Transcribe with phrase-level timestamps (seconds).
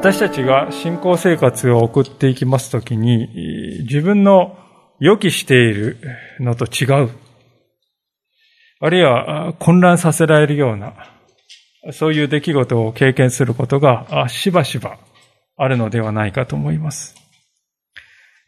[0.00, 3.39] 私たちが信仰生活を送っていきますときに、
[3.90, 4.56] 自分の
[5.00, 5.96] 予期している
[6.38, 7.10] のと違う。
[8.78, 10.94] あるいは混乱させられるような、
[11.90, 14.98] そういう出来事を経験することがしばしば
[15.56, 17.16] あるのではないかと思います。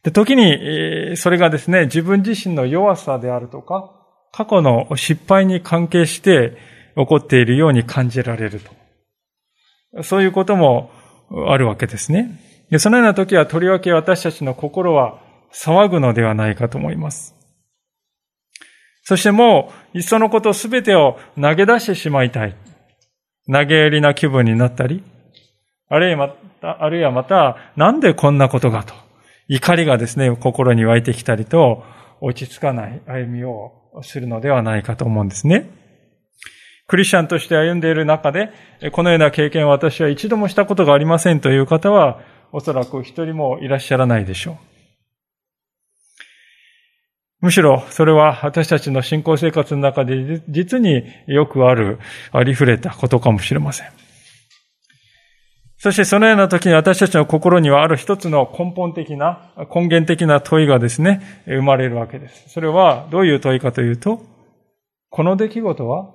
[0.05, 3.91] で時に、それがですね、自分自身の弱さであるとか、
[4.31, 6.57] 過去の失敗に関係して
[6.97, 8.61] 起こっているように感じられる
[9.93, 10.05] と。
[10.05, 10.93] そういうことも
[11.49, 12.39] あるわけですね。
[12.71, 15.21] でそのような時はとりわけ私たちの心は
[15.53, 17.35] 騒ぐのではないかと思います。
[19.03, 22.57] そしてもう、いっそのことすべてを投げ出してしまいたい。
[23.53, 25.03] 投げやりな気分になったり、
[25.89, 26.29] あるいはま
[26.61, 28.95] た、あるいはまた、なんでこんなことがと、
[29.49, 31.85] 怒りがですね、心に湧いてきたりと、
[32.21, 35.69] 落ち着かない歩みをするのではないかと思うんですね。
[36.87, 38.53] クリスチャンとして歩んでいる中で、
[38.93, 42.21] このような経験を私は一度もしたことがありませんという方は、
[42.53, 44.72] おそらく一人もいらっしゃらないでしょう。
[47.43, 51.99] むしろ、それは私たちの信仰生活の中で実によくある、
[52.31, 53.89] ありふれたことかもしれません。
[55.77, 62.49] そしてそのような時に私たちの心にはある一つの根本的な、根源的な問いがですね、生まれるわけです。
[62.49, 64.25] それはどういう問いかというと、
[65.11, 66.15] この出来事は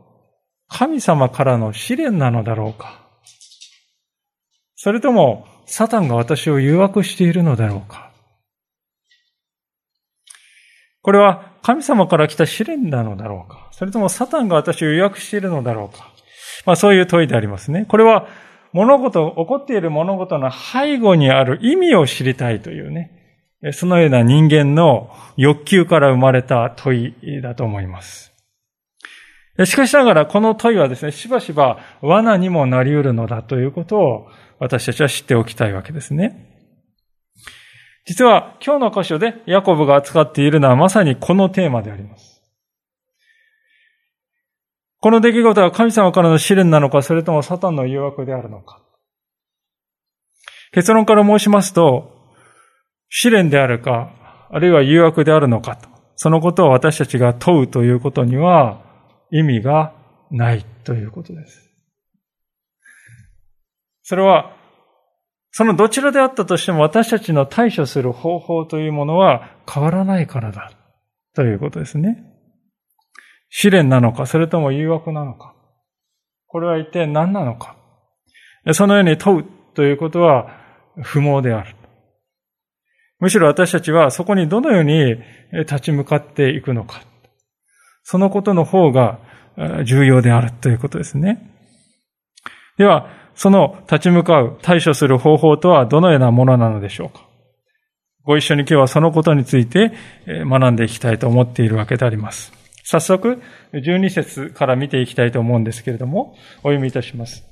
[0.70, 3.02] 神様からの試練なのだろうか
[4.78, 8.07] それとも、サタンが私を誘惑しているのだろうか
[11.08, 16.12] これは神様から来た試練なのだろうかそれともサタンが私を誘惑しているのだろうか
[16.66, 17.86] まあそういう問いでありますね。
[17.88, 18.28] これは
[18.74, 23.14] 物事、起こっている物事の背後にある意味を知りたいというね、
[23.72, 28.34] そのような人間の欲求から生まれた問いだと思います。
[29.64, 34.28] しかしながら、この問いはですね、しばしば罠にもなり得るのだということを
[34.60, 36.57] 私たちは知っておきたいわけですね。
[38.08, 42.42] 実は今日の箇所でヤコブが扱っているのはまさにこのテーマであります。
[45.00, 48.82] この出来事は神様からの試練なのか、それともサタンの誘惑であるのか。
[50.72, 52.34] 結論から申しますと、
[53.10, 54.12] 試練であるか、
[54.50, 58.82] あるいは誘惑であるのかと、そのことを私たちが問うということには、
[59.32, 59.94] 意味が
[60.32, 61.70] ないということです。
[64.02, 64.57] それは、
[65.58, 70.72] そのどちらであったとしても私たちの対処する方法というものは変わらないからだ
[71.34, 72.24] ということですね。
[73.50, 75.56] 試練なのか、それとも誘惑なのか。
[76.46, 77.76] これは一体何なのか。
[78.72, 80.48] そのように問うということは
[81.02, 81.76] 不毛である。
[83.20, 85.16] むしろ私たちはそこにどのように
[85.66, 87.02] 立ち向かっていくのか。
[88.04, 89.18] そのことの方が
[89.86, 91.52] 重要であるということですね。
[92.78, 97.26] では、その立ち向かう、対処する方法とはどのようなものなのでしょうか？
[98.24, 99.94] ご一緒に今日はそのことについて
[100.28, 102.52] 学んでいきたいと思っているわけであります。
[102.84, 103.42] 早速、
[103.74, 107.44] 12節から見ていきたいと思うんですけれども、お読みいたします。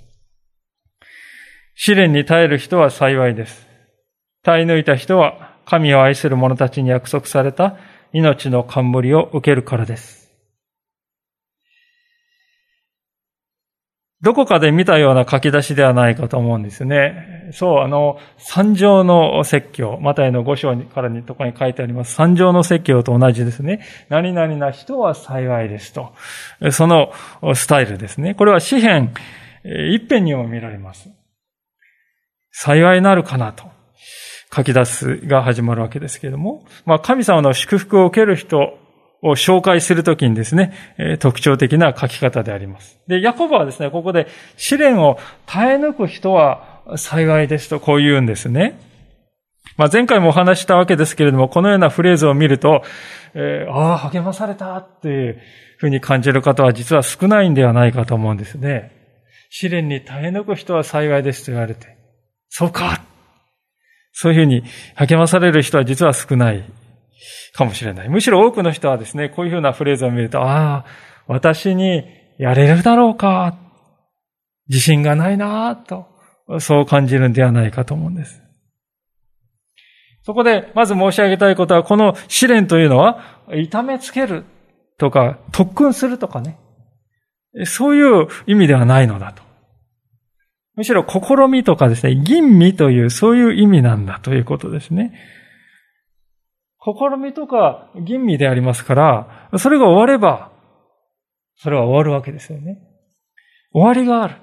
[1.76, 3.68] 試練に耐える人は幸いです。
[4.44, 7.78] 耐え抜いた人は神を愛する者たちに約束された
[8.12, 10.25] 命の冠を受けるからです。
[14.26, 17.52] どこかで見たような書き出しではないかと思うんですね。
[17.54, 22.16] そう、あの、三条の説教、マタイの五章からにとかに書いてあります。
[22.16, 23.86] 三条の説教と同じですね。
[24.10, 26.12] 何々な人は幸いですと。
[26.72, 27.14] その
[27.54, 28.34] スタイルですね。
[28.34, 29.14] これは詩篇
[29.64, 31.08] 一辺にも見られます。
[32.50, 33.66] 幸いなるかなと
[34.52, 38.80] 書き出すが始まるわけですけれども、まあ神様の祝福を受ける人
[39.22, 40.74] を紹介するときにですね、
[41.20, 43.00] 特徴的な書き方であります。
[43.08, 44.28] で、ヤコブはですね、ここで
[44.58, 48.80] 試練を耐え抜く人は幸いですとこう言うんですね。
[49.78, 52.84] まあ、前回もお話したわけですけれども、このようなフレーズを見ると、
[53.34, 55.42] えー、ああ、励まされたっていう
[55.78, 58.92] ふうに感じる方は実は少ないんではないかと思うんですね。
[59.50, 61.98] 試練に耐え抜く人は幸いですと言われて、
[62.50, 63.02] そうか
[64.14, 64.64] そういうふうに
[64.96, 66.64] 励まされる人は実は少ない
[67.54, 68.10] かもしれない。
[68.10, 70.86] むしろ多くの人はですね、こういうふうなフレーズを見ると、ああ、
[71.28, 72.04] 私に
[72.38, 73.58] やれるだろうか、
[74.68, 76.08] 自信がないなと、
[76.60, 78.42] そう感じるんではないかと思うんです。
[80.24, 84.44] そこでまず申し上げたいことは、この試練というのは、痛めつける
[84.98, 86.58] とか、特訓するとかね。
[87.66, 89.44] そういう意味ではないのだと。
[90.76, 95.14] むしろ試みとかですね、吟味というそういう意味なんだということですね。
[96.86, 100.52] 試みとか吟味でありますから、それが終われば、
[101.58, 102.78] それは終わるわけですよね。
[103.74, 104.36] 終わりがある。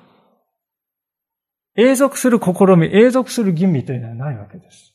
[1.77, 4.95] 永続する試み、永続する吟味というのはないわけです。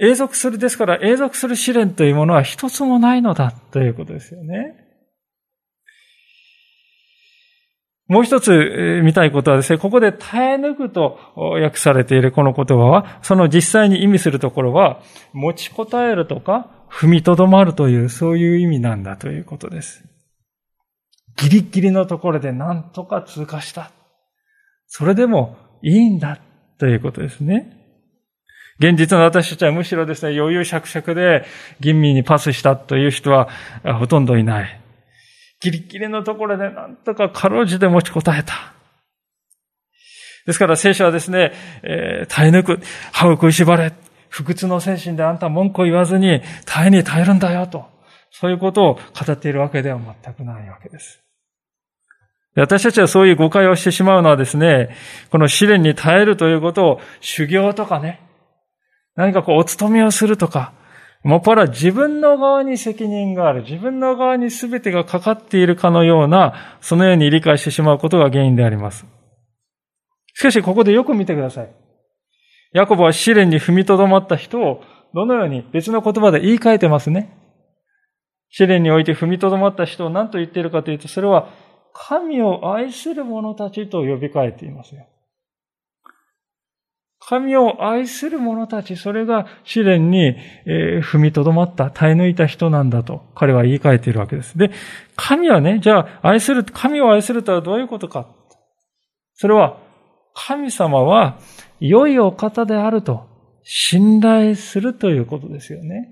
[0.00, 4.85] 永続する、ですから永続する試練というものは一つもないのだということですよね。
[8.08, 15.00] もう一つ見たいことはですね、ここで耐え抜くと訳されているこの言葉は、その実際に意味するところは、
[15.32, 20.04] 持ちこたえるとか、踏みとどまるという、そういう意味なんだということです。
[21.36, 23.90] ギリギリのところで何とか通過した。
[24.86, 26.38] それでもいいんだ
[26.78, 27.72] ということですね。
[28.78, 31.44] 現実の私たちはむしろですね、余裕しゃくしゃくで
[31.80, 33.48] 吟味にパスしたという人は
[33.98, 34.80] ほとんどいない。
[35.66, 38.72] ギリギリのところでなんとかかろうじて持ちこたえた。
[40.46, 41.52] ですから聖書はですね、
[41.82, 42.80] えー、耐え抜く、
[43.12, 43.92] 歯を食いしばれ、
[44.28, 47.84] 不屈の精神であんた文句を言わずに耐えに耐えるんだよと。
[48.30, 51.20] そういうことを語っているわけでは全くないわけです。
[52.54, 54.94] 私たちはそういう誤解をしてしまうのはですね、
[55.30, 58.20] この試練に耐えるということを修行とかね、
[59.16, 60.72] 何かこうお勤めをするとか、
[61.22, 69.06] もっぱら自分の側に責任がある、自分の側に全てがかかっているかのような、そのように理解してしまうことが原因であります。
[70.34, 71.70] しかし、ここでよく見てください。
[72.72, 74.82] ヤコブは試練に踏みとどまった人を、
[75.14, 77.36] どのように別の言葉で言い換えてますね。
[78.50, 81.48] 試練において踏みとどまった人を何と言っているかというと、それは
[81.92, 85.06] 神を愛する者たちと呼びかえていますよ。
[87.28, 94.56] 神を愛する者たち、それが試練に、踏みとどまった、耐え抜いた人なんだと、彼は言い換えているわけです。
[94.56, 94.70] で、
[95.16, 98.28] 神はね、じゃあ、愛する、神を愛するとはどういうことか。
[99.34, 99.76] それは、
[100.34, 101.38] 神様は
[101.80, 103.26] 良いお方であると
[103.64, 106.10] 信頼するということですよね。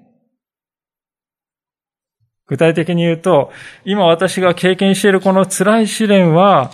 [2.47, 3.53] 具体的に言うと、
[3.85, 6.73] 今私が経験しているこの辛い試練は、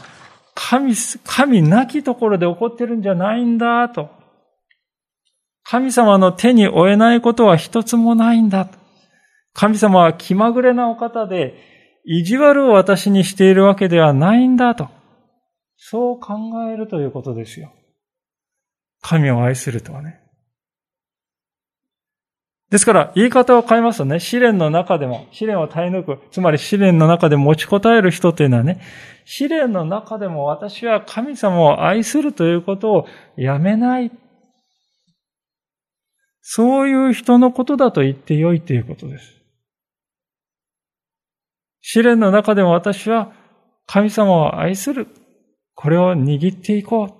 [0.54, 0.94] 神、
[1.24, 4.19] 神なきところで起こってるんじゃないんだと。
[5.70, 8.68] 神様の手に負えないことは一つもないんだ。
[9.52, 11.54] 神様は気まぐれなお方で、
[12.04, 14.88] 意地悪を私にしているわけではないんだと。
[15.76, 16.34] そう考
[16.68, 17.72] えるということですよ。
[19.00, 20.18] 神を愛するとはね。
[22.70, 28.80] ですから、言い方を変えますとね、試練の中でも、試練を耐え抜く、つまり試練の中で持ちこたえる人というのはね、
[29.24, 33.06] 試練の中でも私は神様を愛するということを
[33.36, 34.10] やめない。
[36.42, 39.40] そういう人のことだと言ってよいということです。
[41.80, 43.32] 試練の中でも私は
[43.86, 45.08] 神様を愛する。
[45.74, 47.14] これを握っていこう。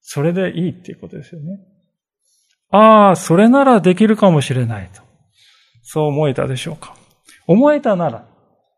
[0.00, 1.58] それでいいっていうことですよね。
[2.70, 5.02] ああ、それならできるかもしれないと。
[5.82, 6.94] そう思えたでしょうか。
[7.46, 8.26] 思えたなら、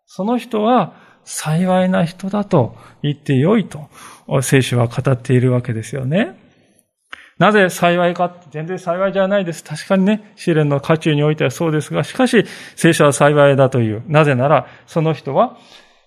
[0.07, 0.95] その人は
[1.25, 3.89] 幸いな人だと言ってよいと、
[4.43, 6.40] 聖書は語っているわけですよね。
[7.41, 9.65] なぜ幸いか全然幸いじゃないです。
[9.65, 12.45] 確かにね、試練の渦中においてはそうですが、しかし、
[12.77, 14.03] 聖書は幸いだという。
[14.07, 15.57] なぜなら、その人は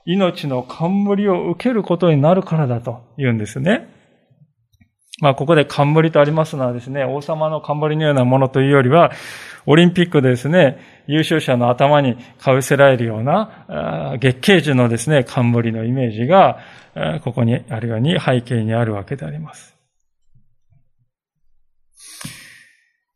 [0.06, 3.90] 命の冠を受けることになるからだと言うんですね。
[5.22, 9.12] まあ、ここで冠とありますのはですね、王様の冠のようなものというよりは、
[9.66, 16.60] オリンピックでですね、優勝者の頭にかぶせられるような、月桂樹のですね、冠のイメージが、
[17.24, 19.73] ここにあるように背景にあるわけであります。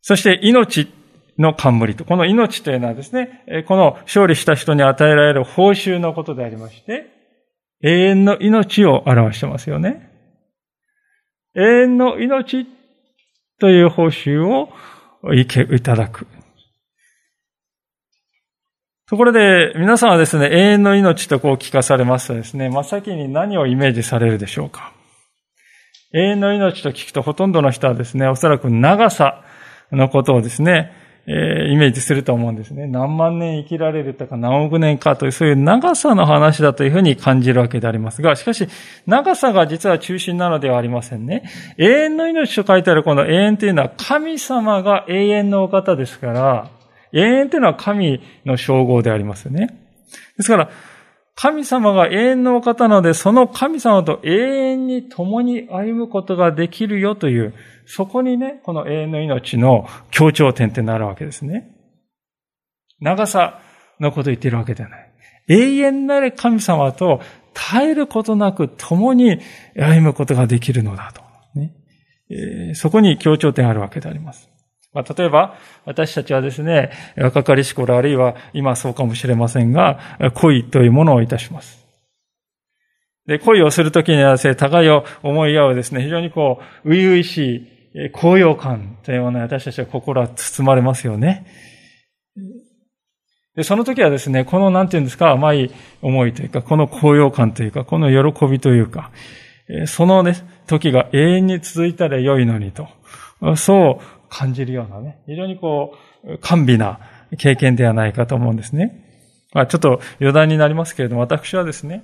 [0.08, 0.88] そして、命
[1.38, 2.06] の冠と。
[2.06, 7.08] この命というのはですね、この勝利した人に与えられる報酬のことでありまして、
[7.84, 10.10] 永遠の命を表してますよね。
[11.58, 12.68] 永遠の命
[13.60, 14.70] という報酬を
[15.34, 15.46] い
[15.82, 16.26] ただく。
[19.10, 24.94] ところで、皆さんはですね、永遠の命とこう聞かされますとですね、真っ先に何をイメージされるでしょうか。
[26.14, 29.44] 永遠の命と聞くとほとんどの人はですね、おそらく長さ
[29.92, 30.92] のことをですね、
[31.30, 32.88] えー、イメージすると思うんですね。
[32.88, 38.68] 何万年生きられるとか何億年かというそういう長さの話だというふうに感じるわけでありますが、しかし
[39.06, 41.44] 長さが実は中心なのではありませんね。
[41.78, 46.70] 永遠の命と書いてあるこの永遠というのは神様が永遠のお方ですから、
[47.12, 49.78] 永遠というのは神の称号でありますよね。
[50.38, 50.70] ですから、
[51.40, 57.54] 神様が永遠のお方なので、その神様と永遠に共に歩むことができるよという、
[57.86, 61.70] そこにね、この永遠の命の強調点ってなるわけですね。
[63.00, 63.60] 長さ
[64.00, 65.14] のことを言っているわけではない。
[65.48, 67.22] 永遠なる神様と
[67.54, 69.40] 絶えることなく共に
[69.76, 71.22] 歩むことができるのだと。
[71.54, 74.50] ね、そこに強調点あるわけであります。
[74.94, 80.00] まあ、例えば、私たちはですね、若かりし頃あるいは今そうかもしれませんが、
[80.36, 81.86] 恋というものをいたします。
[83.28, 91.46] で、恋をするときにはですね、互いを思い合うですね、非常にこう、初々しい高揚感というものに私たちは心は包まれますよね。
[93.56, 99.12] で、その時はですね、この、なんていうんですか、甘い思いというか、この高揚感というか、この喜びというか、
[99.88, 100.36] そのね、
[100.68, 102.88] 時が永遠に続いたら良いのにと、
[103.56, 107.00] そう感じるようなね、非常にこう、甘美な
[107.38, 109.04] 経験ではないかと思うんですね。
[109.54, 112.04] まあ、ちょっと余談になりますけれども、私はですね、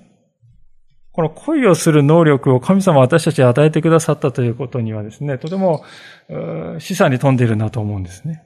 [1.12, 5.84] この恋をする能力を神様私たちに与えてくださったということにはですね、とても
[6.80, 8.44] 示唆に富んでいるなと思うんですね。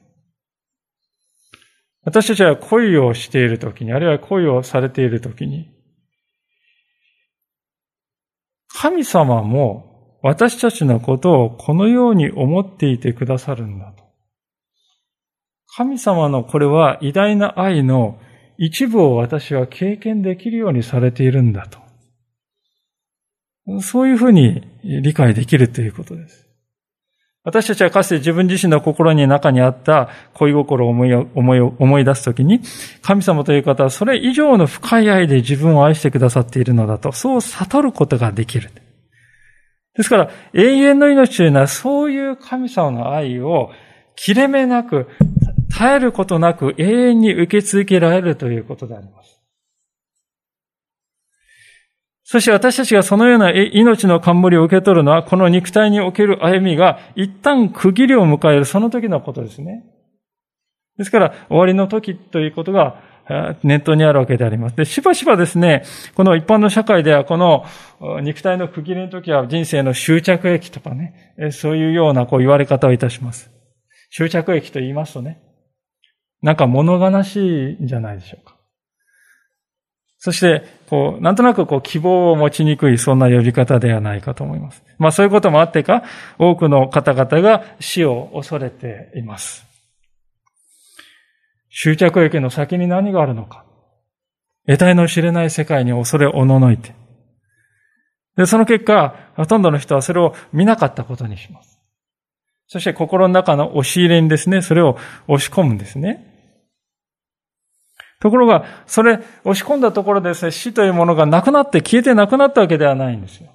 [2.04, 5.70] 私たちは恋をしているときに、あるいは恋をされているときに、
[8.68, 9.87] 神様も
[10.28, 14.04] 私たちのことをこのように思っていてくださるんだと。
[15.74, 18.18] 神様のこれは偉大な愛の
[18.58, 21.78] 一部を私は経験できるようにされているんだと。
[23.80, 26.46] そういうふうに理解できるということです。
[27.42, 32.60] 私たちはかつて自分自身の心に中にあった恋心を思い思い思い出すときに、
[33.00, 38.70] 神様という方はそれ以上の深い愛で自分を愛してくださっているのだと、そう悟ることができる。
[39.98, 43.72] ですから、永遠の命というのはそういう神様の愛を
[44.14, 45.08] 切れ目なく、
[45.68, 49.42] 絶えることなく永遠に受け続けられるということであります。
[52.22, 59.84] そして私たちがそのような命の冠を受け取るのは、この肉体における歩みが一旦区切りを迎えるその時のことですね。
[60.96, 63.02] ですから、終わりの時ということが
[63.62, 64.76] 念頭にあるわけであります。
[64.76, 67.64] で、しばしばですね、この一般の社会ではこの
[68.22, 73.50] 肉体の区切りの時は人生の終着駅とかね、そういうようなこう言われ方をいたします。
[74.10, 75.40] 終着駅と言いますとね、
[76.42, 78.56] なんか物悲しいんじゃないでしょうか。
[80.20, 84.82] そして、こう、なんとなくこう希望を持ちにくい、そんな呼び方ではないかと思います。
[84.98, 86.02] まあそういうこともあってか、
[86.38, 89.67] 多くの方々が死を恐れています。
[91.80, 93.64] 終着駅の先に何があるのか。
[94.66, 96.92] 得体の知れない世界に恐れおののいて。
[98.36, 101.80] で、その結果、ほとんどの人はそれを見なかったことにします。
[102.66, 106.24] そして心の中の押し入れにですね、それを押し込むんですね。
[108.20, 113.50] ところが、それ、押し込んだところでですね、死というものがなくなって消えてなくなったわけではないんですよ。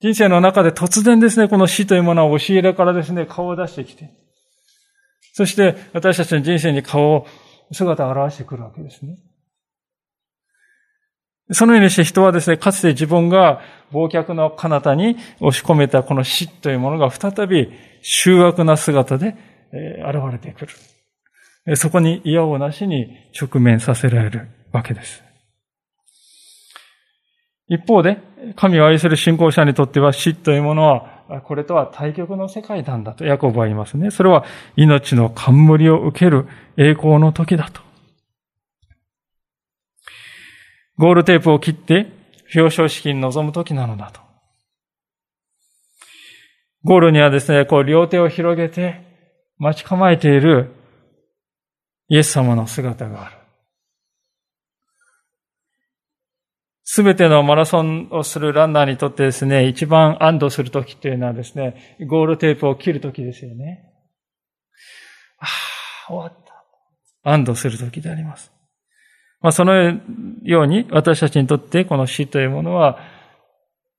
[0.00, 4.10] 人生の中で突然ですね、この死というものは押し入れからですね、顔を出してきて、
[5.32, 7.26] そして私たちの人生に顔を、
[7.72, 9.16] 姿を表してくるわけですね。
[11.50, 13.60] そのようにして人はですね、かつて自分が
[13.92, 17.70] 忘却の彼方に押し込めたこの死というものが再び
[18.02, 19.36] 醜悪な姿で
[19.72, 20.66] 現れてく
[21.66, 21.76] る。
[21.76, 23.08] そこに嫌をなしに
[23.38, 25.22] 直面させられるわけです。
[27.68, 28.18] 一方で、
[28.56, 34.10] 神を愛する信仰者にとっては死というものはこれとは対極の世界なんだとヤコブは言いますね。
[34.10, 34.44] それは
[34.76, 36.46] 命の冠を受ける
[36.76, 37.80] 栄光の時だと。
[40.98, 42.12] ゴールテープを切って
[42.54, 44.20] 表彰式に臨む時なのだと。
[46.84, 49.00] ゴールにはですね、こう両手を広げて
[49.58, 50.72] 待ち構えている
[52.08, 53.41] イエス様の姿がある。
[56.84, 63.84] すべてのマラソンをするランナーにとってですね、一番安堵するときっていうのはですね、ゴールテープを切るときですよね。
[65.38, 65.46] あ
[66.08, 66.44] あ、終わっ
[67.24, 67.30] た。
[67.30, 68.52] 安堵するときであります。
[69.40, 69.74] まあ、その
[70.42, 72.98] ように私たちにとってこの死というものは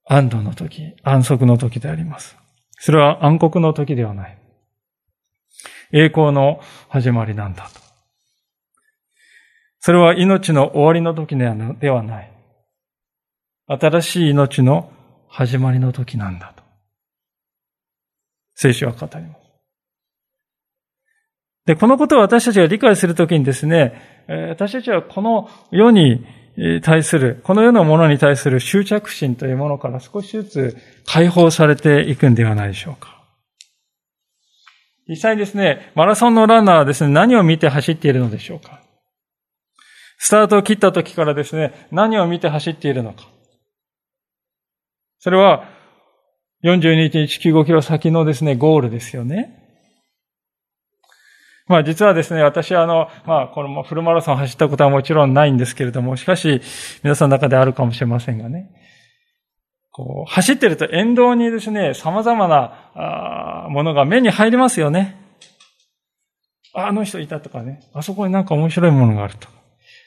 [0.05, 2.37] 安堵の時、安息の時であります。
[2.71, 4.37] それは暗黒の時ではない。
[5.93, 6.59] 栄光の
[6.89, 7.79] 始まりなんだと。
[9.79, 11.45] それは命の終わりの時で
[11.89, 12.32] はない。
[13.67, 14.91] 新しい命の
[15.27, 16.63] 始まりの時なんだと。
[18.55, 19.43] 聖書は語ります。
[21.65, 26.25] で、このことを私たちが理解するときにですね、私たちはこの世に
[26.81, 33.23] 対する、この世のものに対する執着心というものから少しずつ解放されていくんではないでしょうか。
[35.07, 38.81] 実際ですね、マラソンのランナーはですね、何を見て走っているのでしょうか。
[40.17, 43.32] スタートを切った時からですね、何を見て走っているのか。
[45.23, 45.63] それは、
[46.65, 49.57] 42.195キロ先のですね、ゴールですよね。
[51.65, 56.61] まあ実はですね、私はあの、まあこのフルマラソン走ったことはもちろんないんですけれども、しかし
[57.03, 58.69] 皆さんの中であるかもしれませんがね。
[59.91, 65.15] こう、走ってると沿道にですね、様々なものが目に入りますよね。
[66.73, 69.62] あの人いたとかね、あそこになんか面白いものがあるとか。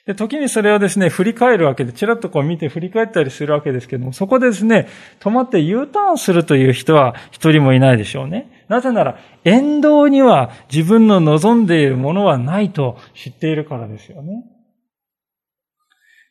[0.06, 4.86] で、時にそれをですね、振り返るわけで、ちらっとこう見て振り返ったりするわけですけども、そこでですね、
[5.18, 8.64] 止まって U ターンするという人は一人もいないでしょうね。
[8.68, 14.44] なぜなら、沿道には自分の望んでいるものはないと知っているからですよね。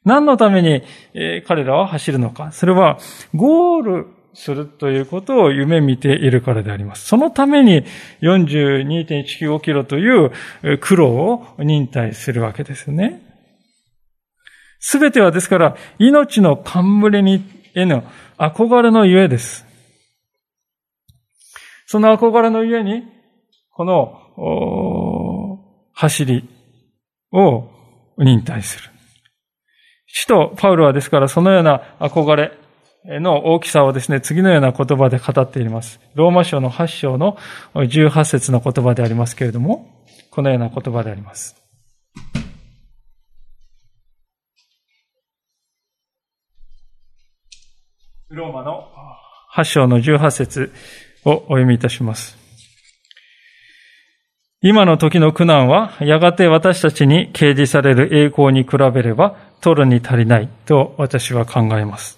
[0.05, 2.53] 何のために、え彼らは走るのか。
[2.53, 2.97] それは、
[3.33, 7.07] ゴールするということを夢見ているからであります。
[7.07, 7.83] そのために
[8.21, 10.31] 42.195キロという
[10.79, 13.24] 苦労を忍耐するわけですよね。
[14.87, 18.03] すべてはですから、命の冠にへの
[18.37, 19.65] 憧れのゆえです。
[21.87, 23.01] その憧れのゆえに、
[23.71, 25.59] この、
[25.91, 26.47] 走り
[27.31, 27.67] を
[28.19, 28.91] 忍耐する。
[30.05, 32.51] 使徒パウロはですからそのような憧れ
[33.19, 35.99] の大きさをですね、次のような言葉で語っています。
[36.13, 37.39] ローマ書の8章の
[37.73, 41.55] 18節の言葉でありますけれども、このような言葉であります。
[48.31, 48.87] ローマの
[49.55, 50.73] 8章の18節
[51.25, 52.35] をお読みいたします。
[54.61, 62.17] 今の時の苦難は、やがて私たちに掲示される栄光に比べれば、取るに足りないと私は考えます。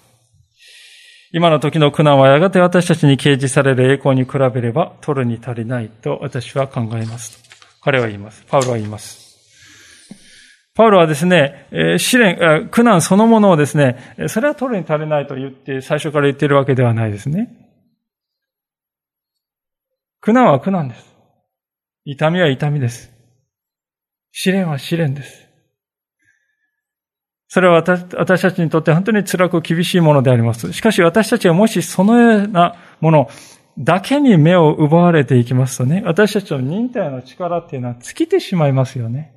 [1.30, 7.42] 今の時の苦難はやがて私たちに掲示される栄光に比べれば、取るに足りないと私は考えます。
[7.82, 8.46] 彼は言います。
[8.48, 9.27] パウロは言います。
[10.78, 11.66] パウロはですね、
[11.98, 17.50] 試練、苦難そのものをですね、それは取るに足りないと言って、最初から言っているわけではないですね。
[20.20, 21.04] 苦難は苦難です。
[22.04, 23.12] 痛みは痛みです。
[24.30, 25.48] 試練は試練です。
[27.48, 30.72] それは私たちにとって本当に辛く厳しいものであります。
[30.72, 33.28] しかし私たちはもしそのようなもの
[33.78, 39.34] だけに目を奪われていきますとね、私たちの忍耐の力っていうのは尽きてしまいますよね。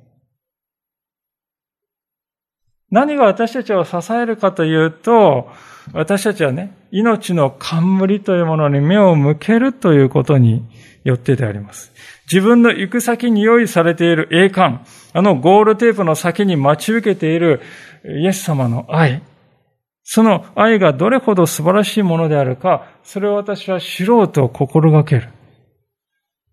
[2.92, 5.50] 何が私たちを支えるかというと、
[5.94, 10.62] 私たちはね、命の冠というものに目を向けるということに
[11.02, 11.90] よってであります。
[12.30, 17.62] 自分の行く先に用意されている栄冠、あのゴールテープの先に待ち受けている
[18.04, 19.22] イエス様の愛、
[20.04, 25.28] その愛がどれほど素晴らしいものであるか、それを私は知ろうと心がける。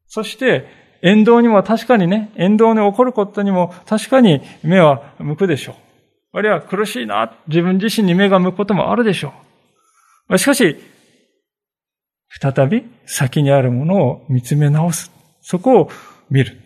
[0.08, 0.66] そして、
[1.02, 5.89] 沿道にも確かにね、沿道に起こることにも確かに目は向くでしょう。
[6.32, 9.34] あるいは苦しいな、自分自身に目が向くこともあるでしょ
[10.30, 10.38] う。
[10.38, 10.78] しかし、
[12.42, 15.12] 再び先にあるものを見つめ直す。
[15.42, 15.90] そこを
[16.30, 16.62] 見る。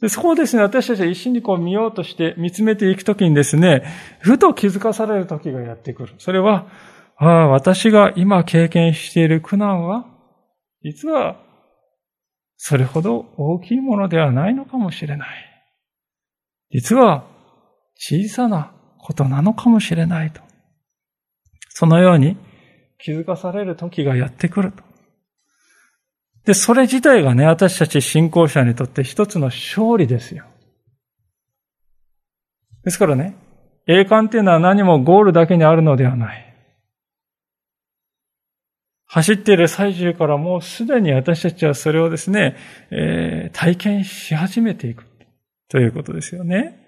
[0.00, 3.84] でそこをですね、私たちは一心にこう見ようとして見つめていくときにですね、
[4.20, 6.14] ふと気づかされる時がやってくる。
[6.18, 6.66] それは、
[7.16, 10.06] ああ、私が今経験している苦難は、
[10.82, 11.40] 実は、
[12.56, 15.28] それほど大きいものではないのかもしれない。
[16.72, 17.24] 実は、
[18.04, 20.40] 小さなことなのかもしれないと。
[21.68, 22.36] そのように
[22.98, 24.82] 気づかされる時がやってくると。
[26.44, 30.46] で、それ自体がね、私たち信仰者にとって一つの勝利ですよ。
[32.82, 33.36] ですからね、
[33.86, 36.54] 栄冠っていうのは何もゴールだけにあるのではない。
[39.06, 42.56] 走っている最中からもうすでに私たちはそれをですね、
[42.90, 45.04] えー、体験し始めていく
[45.68, 46.81] ということですよね。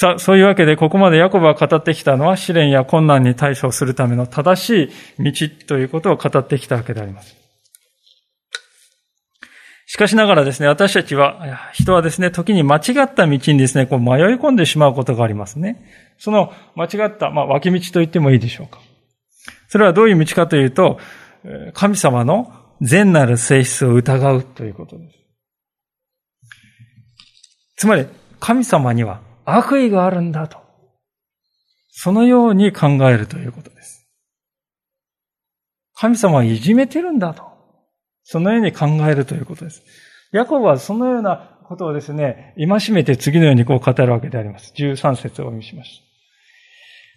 [0.00, 7.36] さあ、そういうわけで、ここまでヤコブが語ってきたのは、試練や困難に対処するための正しい道ということを語ってきたわけであります。
[9.84, 15.84] しかしながらですね、私たちは、人はですね、時に間違った道にですね、こう迷い込んでしまうことがありますね。
[16.16, 18.80] その間違った、まあ、脇道と言ってもいいでしょうか。
[19.68, 20.98] それはどういう道かというと、
[21.74, 25.18] 神様の善なる性質を疑うということです。
[27.76, 28.06] つまり、
[28.38, 30.58] 神様には悪意があるんだと。
[31.88, 34.08] そのように考えるということです。
[35.94, 37.44] 神様はいじめてるんだと。
[38.22, 39.82] そのように考えるということです。
[40.32, 44.72] ヤコブはそのようなことをですね、戒めて次のようにこう語るわけであります。
[44.76, 46.04] 13節をお見せしました。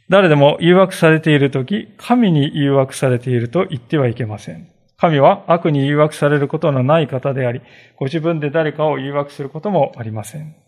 [0.09, 4.67] 誰でも誘惑されているとき、神に誘惑されていると言ってはいけません。
[4.97, 7.61] 神は悪に誘惑されることのない方であり、
[7.97, 10.62] ご自分で誰かを誘惑することもありません。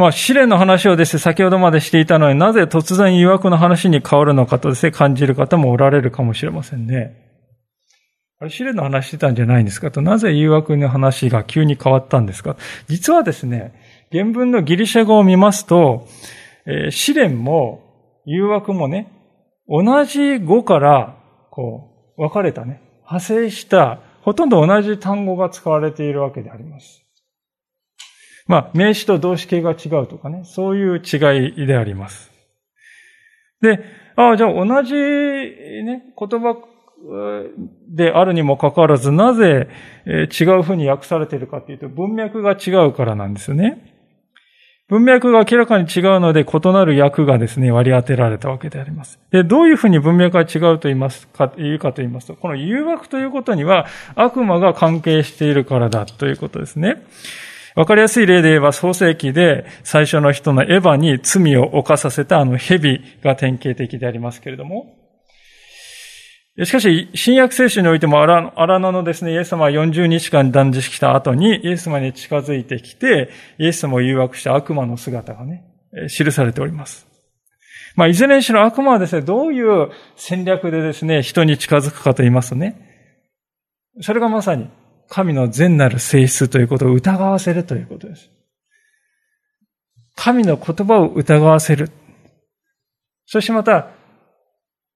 [0.00, 7.14] まあ、試練の話をですね、先ほどまでしていたのになぜ突然誘惑の話に変わるのかとですね、感じる方もおられるかもしれませんね。
[8.38, 12.56] あれ、試練の話してたんじゃないんですかと、なぜ誘惑の話が急に変わったんですか
[12.88, 13.74] 実はですね、
[14.10, 16.08] 原文のギリシャ語を見ますと、
[16.66, 17.82] えー、試練も
[18.24, 19.12] 誘惑もね、
[19.68, 21.18] 同じ語から、
[21.50, 27.04] こう、分かれたね、派生した、ほとんど同じ単語が使われているわけであります。
[28.50, 32.32] まあ、名詞と動詞形が違うとかね、そういう違いであります。
[33.62, 33.78] で、
[34.16, 36.56] ああ、じゃあ同じね、言葉
[37.88, 39.68] であるにもかかわらず、なぜ
[40.04, 43.94] 違う風に訳されているかというと、文脈が違うからなんですよね。
[44.88, 49.20] 文脈が明らかに違うので、異なる訳がですね、割り当てられたわけであります。
[49.30, 53.86] で、どういうふうに文脈が違うと言いますか、言うかと言いますと、この誘惑ということには、
[54.16, 57.04] 悪魔が関係しているからだということですね。
[57.76, 64.96] わかりやすい例で言えば、創世記で最初の人のエヴァに罪を犯させたあの蛇が典型的でありますけれども、
[66.64, 75.64] しかし、新約聖書においても荒野のですね、イエス様は40日間断食した後に、イエス様に近づいてきて、イエス様を誘惑した悪魔の姿がね、
[76.08, 77.06] 記されております。
[77.96, 82.76] まあ、いずれにしろ悪魔はですね、どういう戦略でですね、人に近づくかと言いますとね、
[84.00, 84.68] それがまさに
[85.10, 88.30] 神の善なる性質ということを疑わせるということです。
[90.14, 91.90] 神の言葉を疑わせる。
[93.26, 93.88] そしてまた、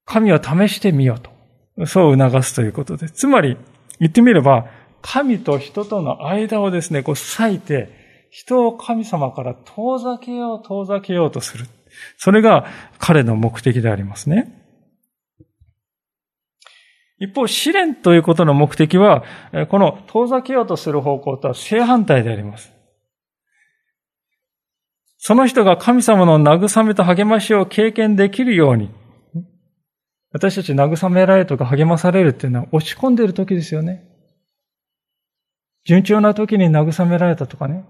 [0.04, 1.86] 神を試してみようと。
[1.86, 3.14] そう促すということです。
[3.14, 3.56] つまり、
[3.98, 4.66] 言ってみれば、
[5.02, 11.66] 神と人との間をですね、こう裂いて、人を神様から遠ざけよう、遠ざけようとする。
[12.18, 12.66] それが
[12.98, 14.63] 彼の目的でありますね。
[17.18, 19.24] 一方、試練ということの目的は、
[19.70, 22.72] この遠ざけようとする方向とは正反対であります。
[25.18, 28.90] その人が神様の慰めと励ましを経験できるように、
[30.32, 34.04] 私たち慰められるとか励まされるっていうのは落ち込んでいる時ですよね。
[35.86, 37.84] 順調な時に慰められたとかね。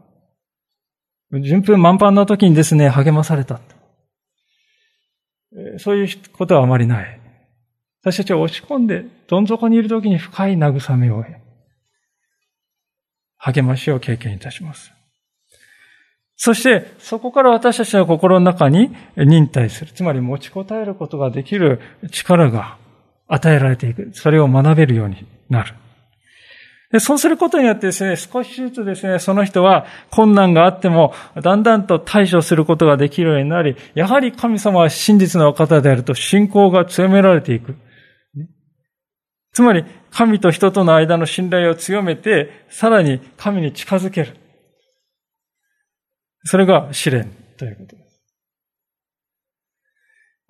[1.42, 3.60] 順風満帆な時にですね、励まされた。
[5.78, 7.23] そういうことはあまりない。
[8.04, 11.24] 私たちは落ち込んで、どん底にいる時に深い慰めを
[13.38, 14.92] 励ましを経験いたします。
[16.36, 19.92] そして、そこから私たちの心の中に忍耐する。
[19.92, 22.76] つまり持ちこたえることができる力が
[23.26, 24.10] 与えられていく。
[24.12, 25.72] それを学べるようになる。
[26.92, 37.76] でそうすることによってですね、少しずつですね、その人は困難があっても、だんだんと対処することができるようになり、やはり神様は真実の方であると信仰が強められていく。
[39.54, 44.36] つまり、神と人との間の信頼を強めて、さらに神に近づける。
[46.44, 48.20] それが試練ということです。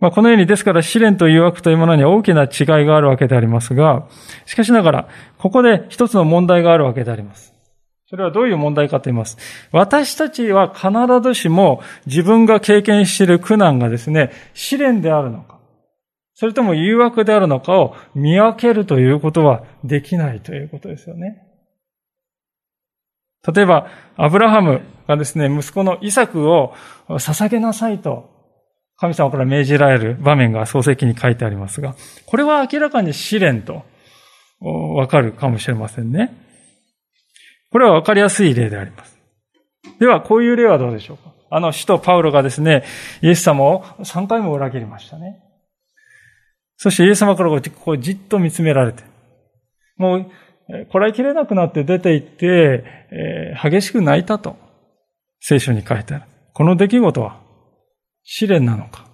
[0.00, 4.08] まあ、このように、ですから試練と誘惑というものに大きな違いがあるわけでありますが、
[4.46, 7.54] しかしながら、ここで一つの問題があるわけであります。
[8.06, 9.36] それはどういう問題かと言います。
[9.70, 10.88] 私たちは必
[11.22, 15.53] ずしも自分が経験している苦難がですね、試練であるのか、
[16.34, 21.42] それとも誘惑であるのかを見分けるということはできないということですよね。
[23.52, 26.74] 例えば、アブラハムがですね、息子のイサクを
[27.08, 28.30] 捧げなさいと、
[28.96, 31.94] 神様から命じられる場面が創世記に書いてありますが、
[32.26, 33.82] これは明らかに試練と
[34.60, 36.32] わかるかもしれませんね。
[37.70, 39.18] これはわかりやすい例であります。
[40.00, 42.84] では、こういう例はどうでしょうかあの、使徒パウロがですね、
[43.20, 45.43] イエス様を3回も裏切りましたね。
[46.76, 49.04] そしてイエス様からこうじっと見つめられて、
[49.96, 50.30] もう
[50.90, 54.56] こらえきれなくなって出て行って、え、激しく泣いたと、
[55.40, 56.24] 聖書に書いてある。
[56.54, 57.40] この出来事は
[58.22, 59.06] 試練なのか、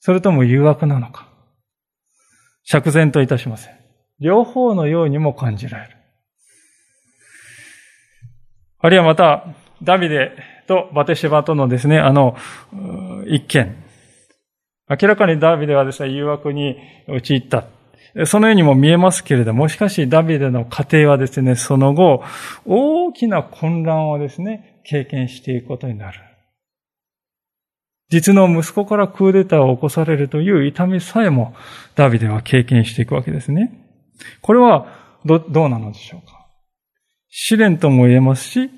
[0.00, 1.28] それとも誘惑なのか、
[2.64, 3.74] 釈然といたしません。
[4.20, 5.96] 両方のようにも感じられる。
[8.80, 9.46] あるいはまた、
[9.82, 10.32] ダビデ
[10.66, 12.36] とバテシバとのですね、あの、
[13.28, 13.81] 一件。
[15.00, 16.76] 明らかにダビデはですね、誘惑に
[17.08, 17.64] 陥った。
[18.26, 22.22] そのようにも見えますけれども、しかしダビデの家庭はですね、その後、
[22.66, 26.20] 大きな混乱をですね、経験していくことになる。
[28.10, 31.54] 実の息子からクーデターを起こされるという痛みさえも
[31.94, 33.72] ダビデは経験していくわけですね。
[34.42, 36.46] これはど、どうなのでしょうか
[37.30, 38.70] 試練とも言えますし、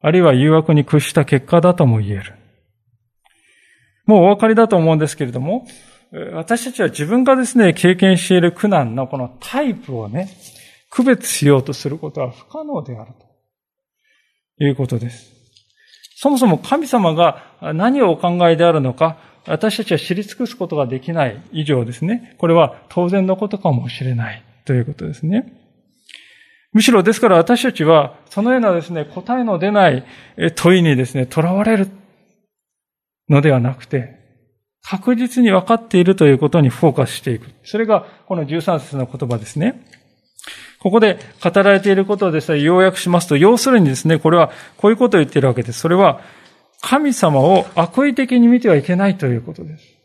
[0.00, 2.37] あるいは誘惑に屈した結果だとも言える。
[4.08, 5.66] もうお分かりだと思うんですけれども、
[6.32, 10.30] 私たちは自分がですね、経験している苦難のこのタイプをね、
[10.90, 14.64] 区別しようとすることは不可能であると。
[14.64, 15.30] いうことです。
[16.16, 17.42] そもそも神様が
[17.74, 21.40] 何をお考えであるのか、私たちは知り尽くすことができない。
[21.52, 24.42] 以上ですね、これは当然のことかもしれない。
[24.64, 25.52] ということですね。
[26.72, 30.04] むしろですから私たちはそのようなですね、答えの出ない
[30.56, 31.88] 問いにですね、囚われる。
[33.28, 34.16] のではなくて、
[34.82, 37.46] 確実に分かっているということにフォーカスしていく。
[37.64, 39.84] それがこの13節の言葉ですね。
[40.80, 45.80] ここで語られていることをですね、要約しますと、要するにですね、これはこういうことを言っているわけです。
[45.80, 46.20] それは、
[46.80, 49.98] 神様を悪意的に見てはいけないということです。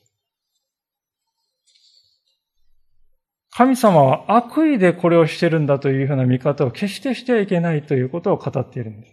[3.55, 9.12] 神様は悪意でこれをしてるんだというふうな見方を決してしてはいけないということを語っているんです。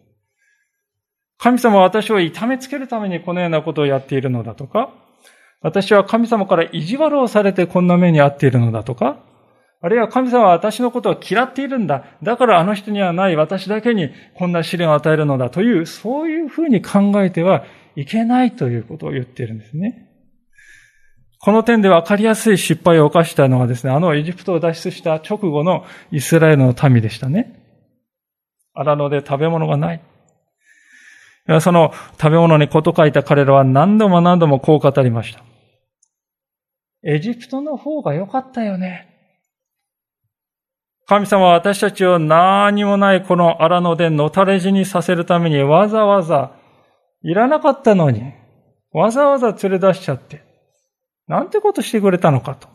[1.40, 4.90] 神様は私を痛めつけるためにこのようなことをやっているのだとか、
[5.62, 9.24] 私は神様から意地悪をされてこんな目に遭っているのだとか、
[9.82, 12.04] あるいは神様は私のことを嫌っているんだ。
[12.22, 17.64] だからあの人にはない私だけにこんな試練を与えるのだという、そういうふうに考えては
[17.96, 20.10] いけないということを言っているんですね。
[21.38, 27.56] この点で分かりやすい失敗を犯したのはですね、あのエジプトを脱出した直後のイスラエルの民でしたね。
[28.74, 30.02] 荒野で食べ物がない。
[31.60, 35.42] その食べ物にこと書いた彼らは何度も何度もこう語りました。
[37.02, 39.08] エジプトの方が良かったよね。
[41.06, 46.52] 神様は私たちを何もないこの荒野でのたれ死にさせるためにわざわざ
[47.22, 48.32] いらなかったのに、
[48.92, 50.42] わざわざ連れ出しちゃって、
[51.26, 52.68] なんてことしてくれたのかと。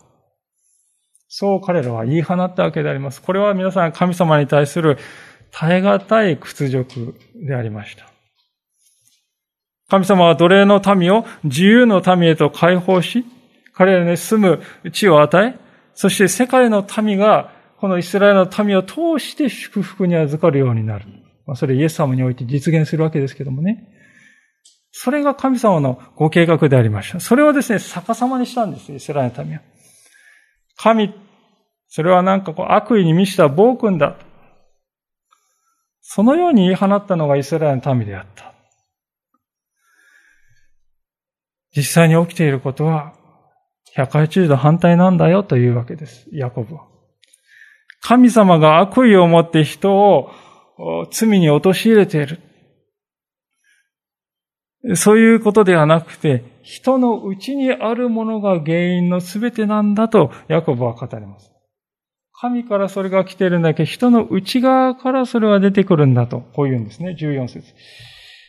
[1.28, 3.22] そう彼らは言い放ったわけであります。
[3.22, 4.98] これは皆さん神様に対する
[5.50, 8.15] 耐え難い屈辱でありました。
[9.88, 13.24] 神様は奴隷の民を自由の民へと解放し、
[13.72, 15.58] 彼らに住む地を与え、
[15.94, 21.06] そして世界の民がこのイスラエルの民を通して祝福に預かるようになる。
[21.54, 23.92] それイエス様において実現するわけですけどもね。
[24.90, 27.20] それが神様のご計画でありました。
[27.20, 29.62] それをですね、逆さまにしたんです、イスラエルの民は。
[30.76, 31.14] 神、
[31.88, 34.16] それはなんかこう悪意に満ちた暴君だ。
[36.00, 38.45] そのように言い放ったのがイスラエルの民であった。
[41.76, 43.12] 実際に起きていることは、
[43.96, 46.86] 180度反対なんだよというわけです、ヤコブは。
[48.00, 50.30] 神様が悪意を持って人を
[51.10, 52.40] 罪に陥れている。
[54.94, 61.50] そういうことではなくて、人の内にあるものが原因の全てなんだとヤコブは語ります。
[62.32, 67.74] 神からそれが来ているんだけど、人の内側からそれは出てくるんだと、こう言うんですね、14節。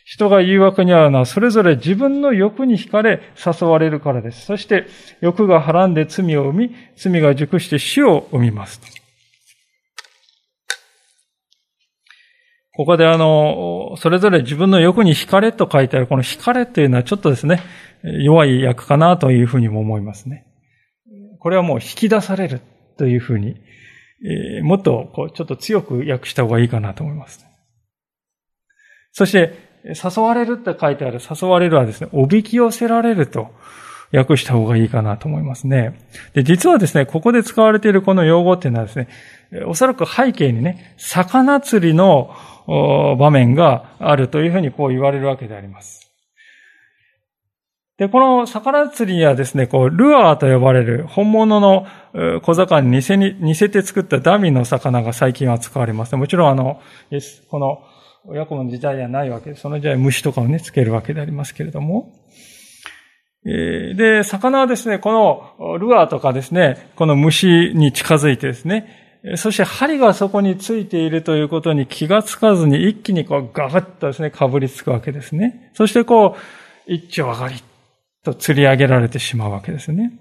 [0.08, 4.46] 人が誘惑に遭うのはそれぞれ自分の欲に惹かれ誘われるからです。
[4.46, 4.86] そして
[5.20, 8.80] 欲がはらんで罪を生み、罪が熟して死を生みます。
[12.74, 17.60] ここであの、それぞれ自分の欲に惹かれと書いてある、この惹かれというのはちょっとですね、
[18.02, 20.46] 弱い訳かなというふうにも思いますね。
[21.38, 22.62] これはもう引き出される
[22.96, 23.56] というふうに、
[24.24, 27.44] えー、もっとこうちょっと強く訳した方がいいかなと思います。
[29.12, 33.48] そして、誘われるって書いてある、誘われるはですね、おびき寄せられると
[34.12, 35.98] 訳した方がいいかなと思いますね。
[36.34, 39.08] で、実はですね、ここで使われているこの用語っていうのはですね、
[39.66, 42.34] おそらく背景にね、魚釣りの
[43.18, 46.08] 場面があるというふうにこう言われるわけであります。
[47.98, 51.86] で、この魚釣りにはですね、こう、ルアーと呼ばれる本物の
[52.42, 56.14] 小魚に似せに似せて作ったダミーの魚が最近は使われます。
[56.14, 56.80] もちろんあの、
[57.50, 57.82] この
[58.26, 62.14] 親子の時代ではないわけです、その時代虫とかをね、つけるわけでありますけれども。
[63.44, 75.70] で、魚はですね、このルアーとかですね、この虫に近づいてですね、そして針がそこについているということに気がつかずに一気にこうガバッとですね、かぶりつくわけですね。
[75.74, 77.54] そしてこう、一丁上がり
[78.24, 80.12] と釣り上げられてしまうわけですね。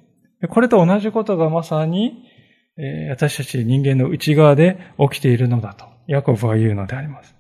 [0.50, 2.24] これと同じことがまさに、
[3.10, 7.37] 私たち人間の内側で起きているのだと、ヤコブは言うのであります。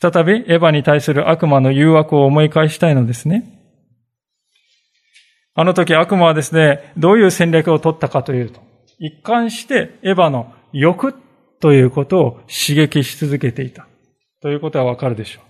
[0.00, 3.50] 再びエヴァに対する悪魔の誘惑を思い返したいのですね。
[5.54, 8.60] あの時悪魔はですね、どういう戦略を取ったかというと、
[8.98, 11.14] 一貫してエヴァの欲
[11.60, 13.86] ということを刺激し続けていた。
[14.42, 15.44] ということはわかるでしょう。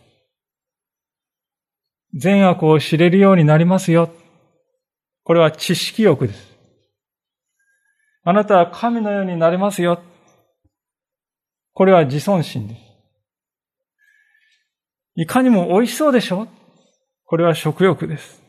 [2.19, 4.11] 善悪を知れるようになりますよ。
[5.25, 6.55] これは知識欲です。
[8.23, 10.01] あなたは神のようになれますよ。
[11.73, 12.94] これは自尊心です。
[15.16, 16.48] いかにも美味しそうでしょ？
[17.24, 18.42] これは食欲です。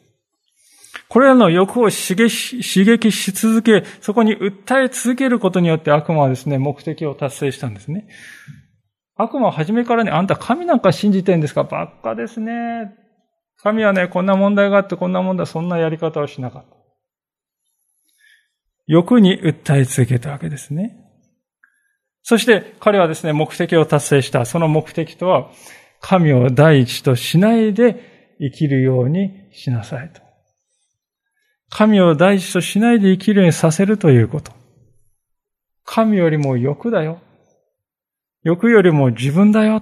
[1.08, 8.08] これらの欲を刺激し続け、そこに訴え続けることによって悪魔はですね、目的を達成したんですね。
[9.15, 11.63] 悪魔は初めからね、あんた神なんか信じてんですか？
[11.63, 12.95] ばっかですね。
[13.62, 16.75] 神はね、こんな問題があってこんな問題、そんなやり方をしなかった。
[18.88, 20.97] 欲に訴え続けたわけですね。
[22.23, 24.45] そして彼はですね、目的を達成した。
[24.45, 25.51] その目的とは、
[26.00, 30.22] 神を第一としないで生きるようにしなさいと。
[31.70, 34.52] 神を第一としないで生きるようにさせるということ。
[35.84, 37.20] 神よりも欲だよ。
[38.44, 39.82] 欲よりも自分だよ。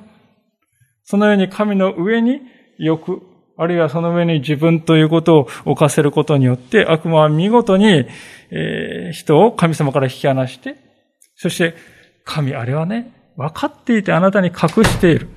[1.03, 2.41] そのように神の上に
[2.77, 3.21] 欲、
[3.57, 8.05] あるいはその上に自分ということを置かせることによって、悪魔は見事に、
[8.51, 10.77] えー、人を神様から引き離して、
[11.35, 11.75] そして
[12.23, 15.27] 神、あれはね、分かっていてあなたに隠している。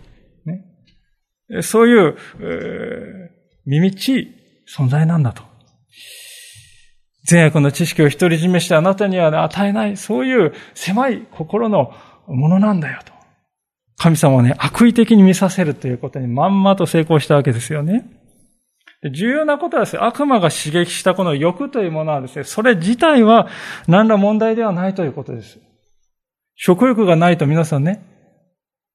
[1.63, 3.31] そういう、えー、
[3.67, 4.35] 耳ちい
[4.69, 5.43] 存在なんだと。
[7.25, 11.93] 善悪の知識を独り占めしてあなたには、与えない、そういう狭い心の
[12.29, 13.13] ものなんだよと。
[13.99, 18.05] 神様をね、悪意的に見させるということにまんまと成功したわけですよね。
[19.13, 23.49] 重要なことはですね、悪魔が刺激したこの欲というものはですね、それ自体は
[23.89, 25.59] 何ら問題ではないということです。
[26.55, 28.03] 食欲がないと皆さんね、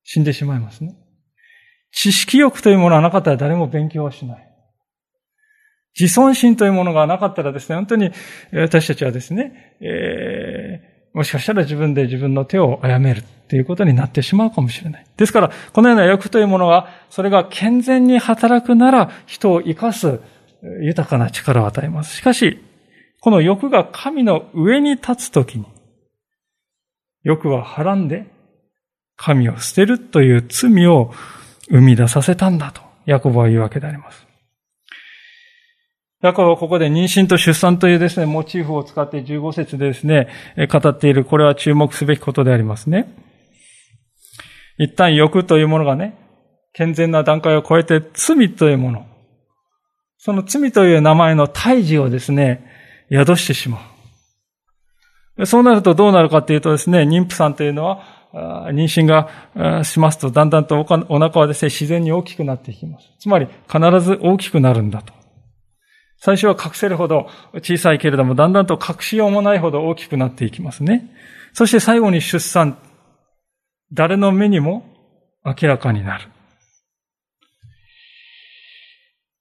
[0.04, 0.96] 死んでしまいますね。
[1.92, 4.48] 知識欲というものはなかったら誰も勉強はしない。
[6.00, 8.12] 自尊心というものがなかったらですね、本当に
[8.54, 15.06] 私たちはですね、えー、もしかしたら自分で自分の手を殺めるということになってしまうかもしれない。
[15.18, 20.22] ですから、このような欲というものは、それが健全に働くなら人を生かす
[20.82, 22.16] 豊かな力を与えます。
[22.16, 22.64] しかし、
[23.20, 25.66] この欲が神の上に立つときに、
[27.24, 28.26] 欲ははらんで、
[29.18, 31.14] 神を捨てるという罪を
[31.72, 34.28] 生み出させたんだと、ヤコブは言うわけであります。
[36.22, 40.28] ヤコブはここで妊娠と出産というですね、モチーフを使って15節でですね、
[40.72, 43.16] 語っている、これは注目すべきことでありますね。
[44.78, 46.16] 一旦欲というものがね、
[46.74, 49.06] 健全な段階を超えて罪というもの、
[50.18, 52.66] その罪という名前の胎児をですね、
[53.12, 53.80] 宿してしま
[55.38, 55.46] う。
[55.46, 63.12] そうなるとどうなるかというとですね、妊婦さんというのは、妊娠がしますと、だんだんとお腹はですね、自然に大きくなっていきます。
[63.20, 65.14] つまり、必ず大きくなるんだと。
[66.18, 71.12] 最初は隠せるほど小さいけれども、だんだんと隠しようもないほど大きくなっていきますね。
[71.54, 72.78] そして最後に出産。
[73.92, 74.86] 誰の目にも
[75.44, 76.30] 明らかになる。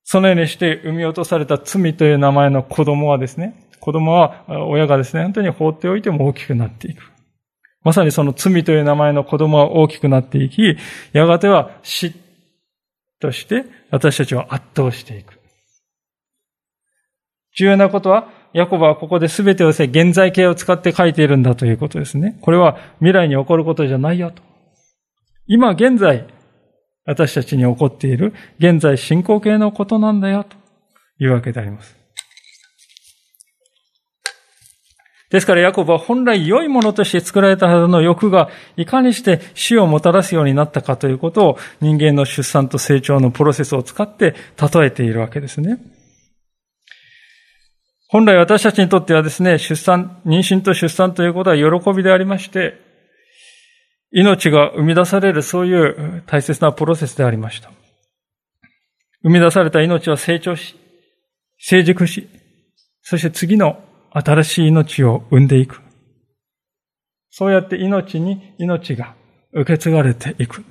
[0.03, 7.10] そのようにして産み落とされた罪という名前の子供はですね、子供は、親がですね、本当に放っておいても大きくなっていく。
[7.83, 10.77] まさにその罪という名前の子供は大きくなっていき、
[11.13, 12.15] やがては死
[13.21, 15.41] として私たちを圧倒していく。
[17.57, 22.39] 重要なことは、ヤコブはここで全てをですね、現在形を使って書いているんだということですね。
[22.41, 24.43] これは未来に起こることじゃないよと。
[25.47, 26.27] 今現在、
[27.05, 30.57] 私たちに起こっている現在進行形のことなんだよと
[31.19, 32.00] いうわけであります。
[35.31, 45.79] ですからヤコブは本来良いものとして作られたはずの欲がいかにして死をもたらすようになったかということを人間の出産と成長のプロセスを使って例えているわけですね。
[48.09, 52.75] 本来私たちにとってはですね、出産、妊娠と出産ということは喜びでありまして、
[54.11, 57.71] 命が生み出されるそういう大切なプロセスでありました。
[59.23, 60.75] 生み出された命は成長し、
[61.57, 62.29] 成熟し、
[63.03, 63.81] そして次の
[64.13, 65.81] 新しい命を生んでいく。
[67.31, 69.15] そうやって命に命が
[69.53, 70.65] 受け継がれていく。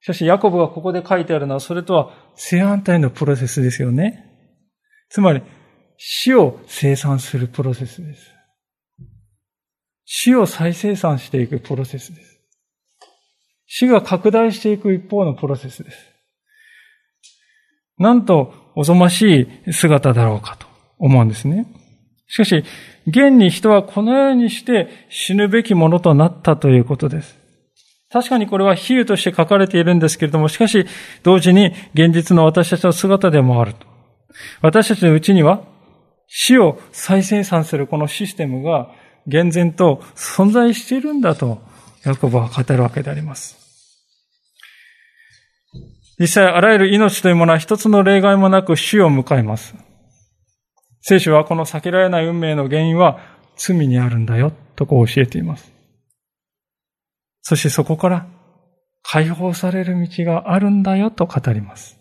[0.00, 4.24] しかし、ヤコブがここで書いてあるのは、それとは正反対のプロセスですよね。
[5.08, 5.42] つまり、
[5.96, 8.32] 死を生産するプロセスです。
[10.04, 12.40] 死を再生産していくプロセスです。
[13.66, 15.98] 死が拡大していく一方のプロセスです。
[17.98, 20.75] なんと、おぞましい姿だろうかと。
[20.98, 21.66] 思うんですね。
[22.28, 22.64] しかし、
[23.06, 27.38] 現に人はこのようにして死ぬべきものとなったということです。
[28.10, 30.86] 確かにこれは比喩として書かれているんですけれども、しかし、
[31.22, 33.86] 同時に現実の私たちの姿でもあると。
[34.62, 35.62] 私たちのうちには、
[36.28, 38.90] 死を再生産するこのシステムが、
[39.26, 41.60] 厳然と存在しているんだと、
[42.04, 43.58] ヤコブは語るわけであります。
[46.18, 49.74] 実際、あらゆる命というものは一つの例外もなく死を迎えます。
[51.08, 53.20] 聖書はこの避けられない運命の原因は
[53.54, 55.72] 罪にあるんだよ、とこう教えています。
[57.42, 58.26] そしてそこから
[59.04, 61.96] 解放される道があるんだよと語ります。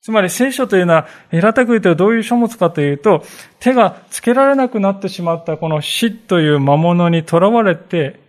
[0.00, 3.24] つまり聖書というのは、平たく言うとどういう書物かというと、
[3.58, 8.20] 手がつけられなくなってしまったこの死という魔物に囚われて、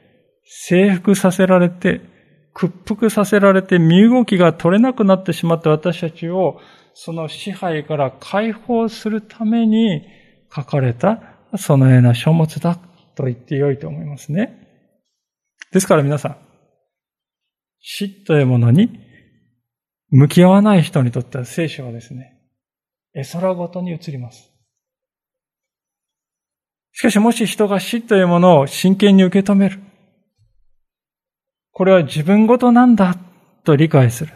[0.46, 2.02] 征服させられて、
[2.54, 6.60] 屈服させられて身動きが取れなくなってしまった私たちを、
[6.94, 10.02] その支配から解放するために
[10.54, 11.22] 書かれた
[11.58, 12.78] そのような書物だ
[13.16, 14.68] と言ってよいと思いますね。
[15.72, 16.38] ですから皆さん、
[17.80, 18.90] 死というものに
[20.10, 22.40] 向き合わない人にとっては聖書はですね、
[23.14, 24.52] 絵空ごとに移ります。
[26.92, 29.80] しかしもし人が死というものを真剣に受け止める。
[31.80, 33.16] これは自分ごとなんだ
[33.64, 34.34] と理解する。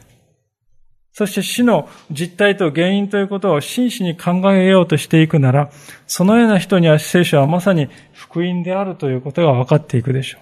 [1.11, 5.69] そして死の実態と原因ということを真摯に考えようとしていくなら、
[6.07, 10.37] そのような人には聖書はまさに福音であるということが分かっていくでしょ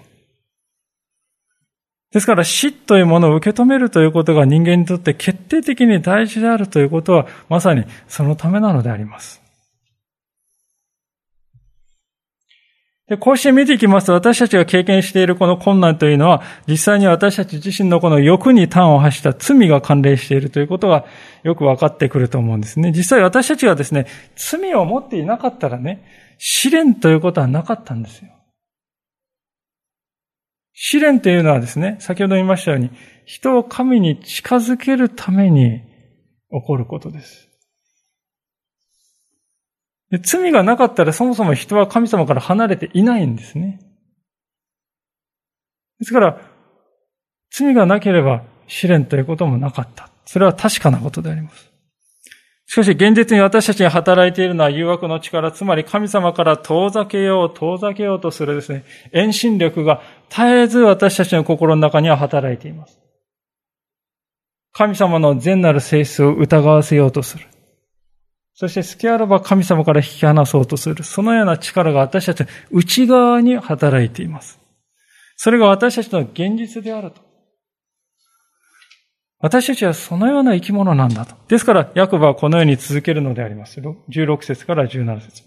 [2.12, 9.41] ですから死というものを受け止めるということが人間にとって決定的に大事であるということはまさにそのためなのであります。
[13.08, 21.04] でこうして見ていきますと私たちが経験しているこの困難というのは実際に私たち自身のこの欲に端を発した罪が関連しているということが
[21.42, 22.92] よく分かってくると思うんですね。
[22.92, 26.04] 実際私たちがですね、罪を持っていなかったらね、
[26.38, 28.30] 試練ということはなかったんですよ。
[30.72, 32.90] 試練というのはですね、先ほど言いましたように、
[33.24, 35.80] 人を神に近づけるために
[36.50, 37.48] 起こることです。
[40.12, 43.80] で罪がなかったらそもそも人は神様から離れていないんですね。
[46.00, 46.38] ですから、
[47.50, 50.10] 罪がなければ試練ということもなかった。
[50.26, 51.72] それは確かなことであります。
[52.66, 62.98] しかし現実に私たちに働いているのは誘惑の力、つまり神様から遠ざけよう、遠ざけようとするですね、遠心力が絶えず私たちの心の中には働いています。
[64.72, 67.46] 神様の善なる性質を疑わせようとする。
[68.62, 71.02] そして好きあらば神様から引き離そうとする。
[71.02, 74.60] そのような力が私たちの内側に働いています。
[75.34, 77.20] それが私たちの現実であると。
[79.40, 81.34] 私たちはそのような生き物なんだと。
[81.48, 83.80] ですから、ヤコブはこのように続けるのであります。
[83.80, 85.42] 16節から17節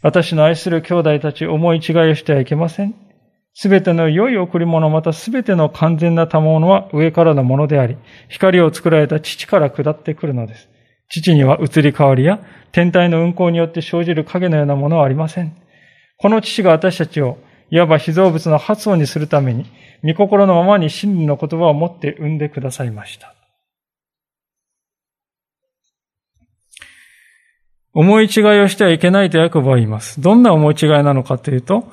[0.00, 2.94] 私の愛する兄弟たち、思い違いをしてはいけません。
[3.52, 7.98] すべての良い贈り物、またすべての完全な賜物は上からのものであり、
[8.30, 10.68] 光を作られた父から下ってくるのです。
[11.22, 12.40] 父には移り変わりや
[12.72, 15.56] 天体の運行によって生じる影のようなものはありません。
[16.18, 17.38] この父が私たちを
[17.70, 19.66] いわば被造物の発音にするために、
[20.02, 23.34] 御心のままに真理の言葉を持って生んでくださいました。
[27.92, 30.20] 思い違いをしてはいけないとヤコブは言います。
[30.20, 31.84] どんな思い違いなのかというと、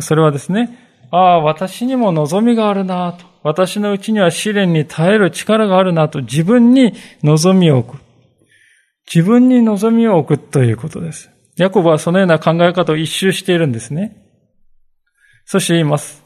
[0.00, 0.70] それはですね、
[1.10, 3.26] ああ、私にも望みがあるなと。
[3.42, 8.11] 私のうちには試練に耐える力があるなと自分に望みを置く。
[9.06, 11.30] 自分に望みを置くということです。
[11.56, 14.16] ヤコブはそのような考え方を一周しているんですね。
[15.44, 16.22] そして言います。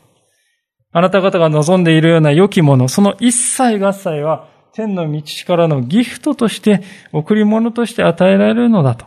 [0.92, 9.06] あなた方が望んでいるような良きもの、その一切合切は天の道からのギフトとして贈り物として与えられるのだと。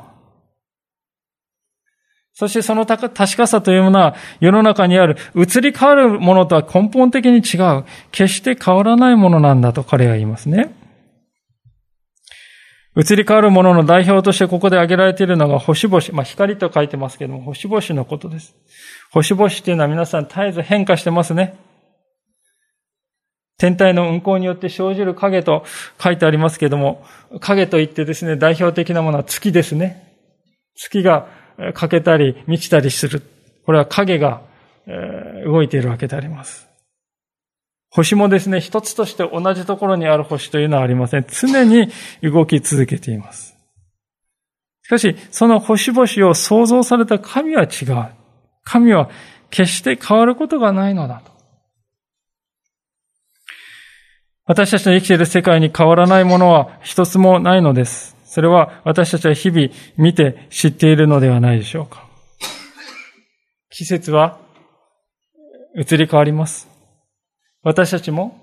[2.33, 7.85] そしてその確かさというものは世の中にある移り変わるものとは根本的に違う。
[8.11, 10.73] 決して変わらないものなんだと彼は言いますね。
[12.97, 16.01] 移り変わるものの代表としてここで挙げられているのが星々。
[16.11, 18.55] まあ光と書いてますけども、星々のことです。
[19.11, 21.57] 星々っていうのは皆さん絶えず変化してますね。
[23.57, 25.65] 天体の運行によって生じる影と
[26.01, 27.05] 書いてありますけども、
[27.41, 30.15] 影といってですね、代表的なものは月ですね。
[30.75, 31.27] 月が
[31.73, 33.21] 欠けたり満ちたりする。
[33.65, 34.41] これは影が
[35.45, 36.68] 動いているわけであります。
[37.91, 41.25] 星もですね、一つとして同じところにある星というのはありません。
[41.27, 41.89] 常に
[42.21, 43.55] 動き続けています。
[44.83, 48.05] しかし、その星々を創造された神は違う。
[48.63, 49.09] 神は
[49.49, 51.31] 決して変わることがないのだと。
[54.45, 58.15] 私たちの生きている世界に変わらないものは一つもないのです。
[58.25, 62.07] それは私たちは日々見て知っているのではないでしょうか。
[63.71, 64.39] 季節は
[65.75, 66.68] 移り変わります。
[67.63, 68.39] 私たちも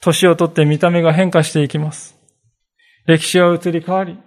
[0.00, 2.16] 年をとって見た目が変化していきます。
[3.06, 4.18] 歴史は移り変わり、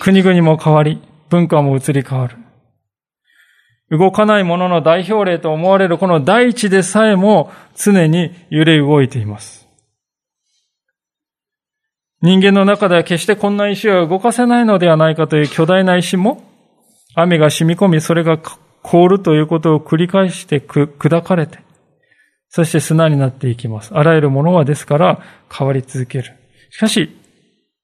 [0.00, 2.36] 国々も変わり、文化も移り変わる。
[3.90, 9.68] 動かないものの代表例と思われるこの大地でさえも常に揺れ動いています。
[12.22, 16.42] 人間の中では決してこんな石は動かせないのではないかという巨大な石も、
[17.14, 18.38] 雨が染み込み、それが
[18.82, 21.63] 凍るということを繰り返して砕かれて、
[22.54, 23.92] そして砂になっていきます。
[23.92, 25.20] あらゆるものはですから
[25.52, 26.34] 変わり続ける。
[26.70, 27.10] しかし、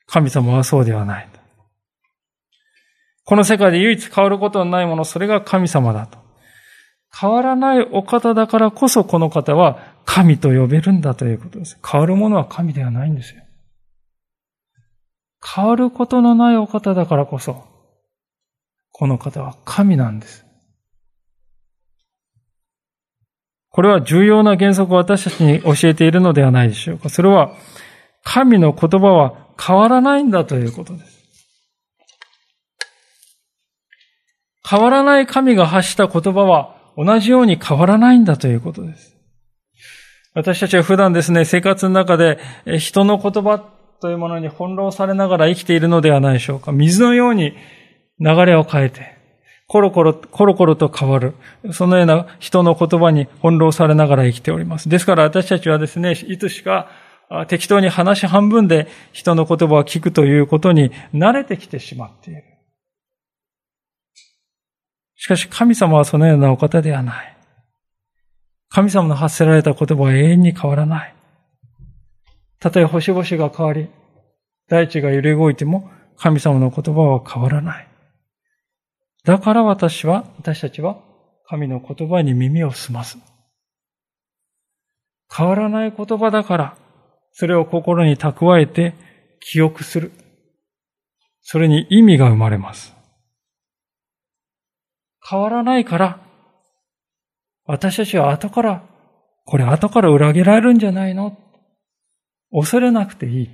[0.06, 1.28] 神様はそうではない。
[3.24, 6.18] この世界で唯一変わることのないもの、それが神様だと。
[7.12, 11.76] 変わらないお方だからこそこの方は神と呼べるんだということです。
[11.84, 13.42] 変わるものは神ではないんですよ。
[15.44, 17.64] 変わることのないお方だからこそ、
[18.92, 20.46] この方は神なんです。
[23.70, 27.08] これは重要な原則を私たちに教えているのではないでしょうか。
[27.08, 27.54] それは、
[28.24, 31.20] 神の言葉は変わらないんだということです。
[34.68, 39.16] 変わらない神が発した言葉は同じように変わらないんだということです。
[40.34, 42.38] 私たちは普段ですね、生活の中で
[42.78, 43.58] 人の言葉
[44.00, 46.72] というものに翻弄されながら生きているのではないでしょうか。
[46.72, 47.54] 水のように
[48.20, 49.19] 流れを変えて、
[49.70, 51.34] コロコロ、コロコロと変わる。
[51.70, 54.88] そのような人の言葉に翻弄されながら生きております。
[54.88, 56.88] ですから私たちはですね、いつしか
[57.46, 62.42] 適当に話半分で人の言葉を聞くということに慣れてきてしまっている。
[65.14, 67.36] しかし神様はそのようなお方ではない。
[68.70, 71.14] 神様の発せられた言葉は永遠に変わらない。
[72.58, 73.88] たとえ星々が変わり、
[74.68, 77.89] 大地が揺れ動いても神様の言葉は変わらない。
[79.24, 80.98] だから私は、私たちは
[81.46, 83.18] 神の言葉に耳を澄ます。
[85.34, 86.76] 変わらない言葉だから、
[87.32, 88.94] それを心に蓄えて
[89.40, 90.12] 記憶する。
[91.42, 92.94] それに意味が生まれます。
[95.28, 96.20] 変わらないから、
[97.66, 98.84] 私たちは後から、
[99.44, 101.36] これ後から裏切られるんじゃないの？
[102.52, 103.50] 恐れなくていい。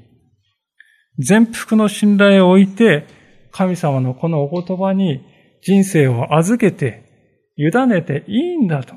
[1.19, 3.07] 全幅の信頼を置いて、
[3.51, 5.25] 神様のこのお言葉に
[5.63, 7.05] 人生を預けて、
[7.57, 8.95] 委ねていいんだと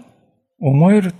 [0.60, 1.14] 思える。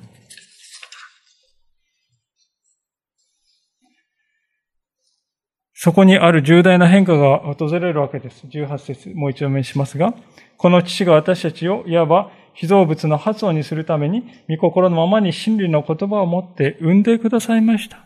[5.74, 8.46] そこにある重大な変化が訪れるわけです。
[8.48, 10.14] 18節、もう一度目しますが、
[10.58, 18.06] この父が私たちをいわば被造物の発音にするために、御心のままに真理の言葉を持って産んでくださいました。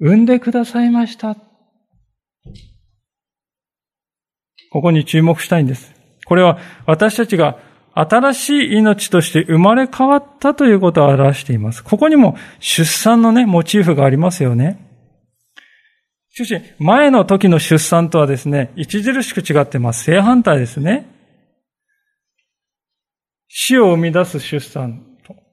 [0.00, 1.36] 産んでくださいました。
[4.74, 5.94] ここに注目したいんです。
[6.26, 7.58] これは私たちが
[7.92, 11.84] 新しい命として生まれ変わったということを表しています。
[11.84, 14.80] ここにも出産のね、モチーフがありますよね。
[16.30, 20.02] しかし、前の時の出産とはですね、著しく違ってます。
[20.02, 21.06] 正反対ですね。
[23.46, 25.06] 死を生み出す出産。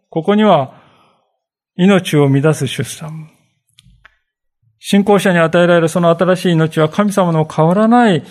[0.09, 0.81] ここには、
[1.75, 3.29] 命を生み出す出産。
[4.79, 8.23] 信仰者に与えられるその新しい命は神様の変わらない、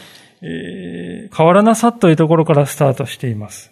[0.43, 3.71] えー、変わらなさというところからスタートしています。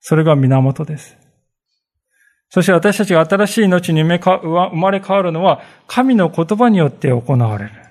[0.00, 1.16] それが源です。
[2.48, 7.86] そして私たちが新しい命に生まれ変わるのは神の言葉によって行われる。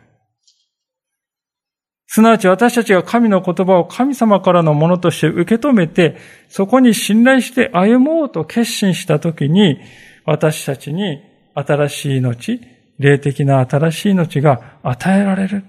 [2.16, 6.16] すなわち私たちが神の言葉を神様からのものとして受け止めて、
[6.48, 9.80] そこに信頼して歩もうと決心したときに、
[10.24, 11.20] 私たちに
[11.54, 12.62] 新しい命、
[13.00, 15.66] 霊的な新しい命が与えられる。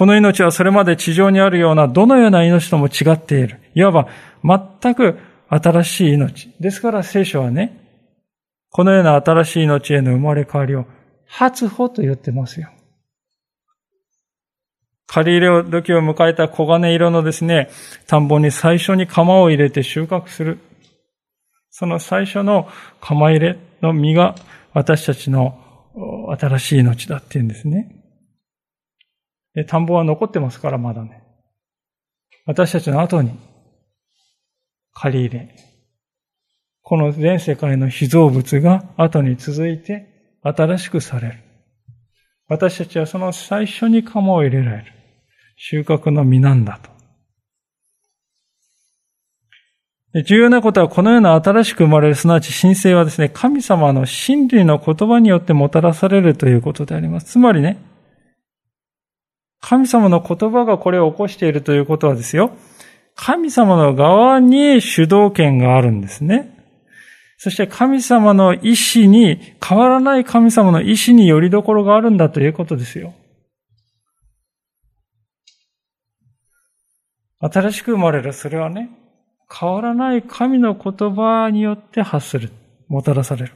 [0.00, 3.60] この命はそれまで地上にあるようなどのような命とも違っている。
[3.74, 4.08] いわば
[4.82, 5.18] 全く
[5.50, 6.50] 新しい命。
[6.58, 7.78] ですから聖書はね、
[8.70, 10.86] このような新しい命への生まれ変わりを
[11.26, 12.70] 初歩と言ってますよ。
[15.06, 17.68] 借り入れ時を迎えた黄金色のですね、
[18.06, 20.60] 田んぼに最初に釜を入れて収穫する。
[21.68, 22.70] その最初の
[23.02, 24.34] 釜入れの実が
[24.72, 25.60] 私たちの
[26.40, 27.99] 新しい命だって言うんですね。
[29.54, 31.22] で田んぼは残ってますから、まだね。
[32.46, 33.32] 私たちの後に
[34.94, 35.56] 借り入れ。
[36.82, 40.08] この全世界の被造物が後に続いて
[40.42, 41.38] 新しくされる。
[42.48, 44.92] 私たちはその最初に釜を入れられる。
[45.56, 46.90] 収穫の実なんだと。
[50.24, 57.26] 重要なことはこのような新しく生まれる、すなわち神聖はですね、神様の真理の言葉によってもたらされるということであります。
[57.26, 57.78] つまりね、
[59.60, 62.56] 神様の言葉がこれを起こしているということはですよ、
[63.14, 66.56] 神様の側に主導権があるんですね。
[67.36, 73.14] そして神様の意志に、変わらない神様の意志によりどころがあるんだということですよ。
[77.40, 78.90] 新しく生まれる、それはね、
[79.50, 82.50] 変わらない神の言葉によって発する、
[82.88, 83.52] もたらされる。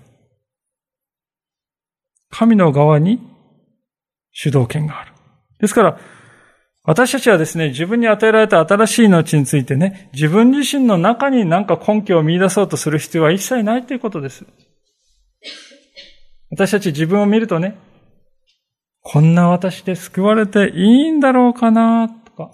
[2.30, 3.20] 神の側に
[4.32, 5.13] 主導権がある。
[5.64, 5.98] ですから、
[6.82, 14.44] 私たちはですね、自分に与えられた新しい命についてね、自分自身の中に何か根拠を見出そうとする必要は一切ないということです。
[16.50, 17.78] 私たち自分を見るとね、
[19.00, 22.50] こんな私で救われていいんだろうかな、とか。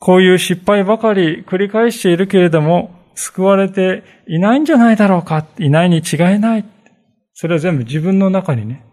[0.00, 6.64] こういう失敗ばかり繰り返しているけれども、救われていないんじゃないだろうか、いないに違いない。
[7.34, 8.84] それは全部自分の中にね、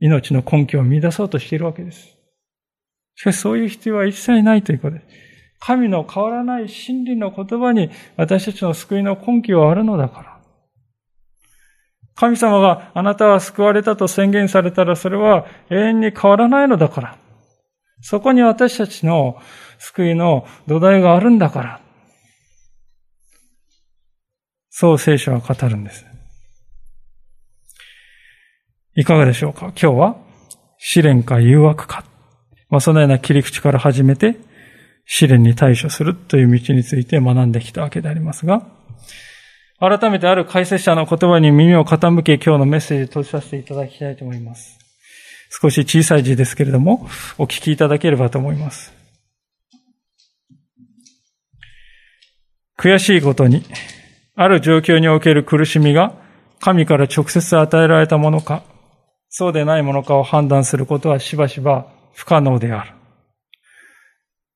[0.00, 2.16] 命の根拠を見出そうとしているわけです。
[3.16, 5.06] しかしそういう必要は一切ないということです。
[5.60, 10.34] 神の変わらない真理の言葉に私たちの救いの根拠はあるのだから。
[12.16, 17.18] 神様があなたは救われたと宣言されたらそれは永遠に変わらないのだから。
[18.00, 19.40] そこに私たちの
[19.78, 21.80] 救いの土台があるんだから。
[24.70, 26.04] そう聖書は語るんです。
[28.96, 29.72] いかがでしょうか？
[29.80, 30.16] 今日は
[30.78, 32.04] 試練か誘惑か。
[32.70, 34.36] まあ、そのような切り口から始めて
[35.04, 38.66] 試練に対処するという道について学んできたわけでありますが、
[39.80, 44.78] 改めてある解説者の言葉に耳を傾け今日のメッセージを閉じさせていただきたいと思います。
[45.60, 48.92] 少し小さい字ですけれども、お聞きいただければと思います。
[52.78, 53.62] 悔しいことに、
[54.36, 56.12] ある状況における苦しみが
[56.60, 58.62] 神から直接与えられたものか、
[59.36, 62.92] そうでないものかを判断することはしばしば不可能である。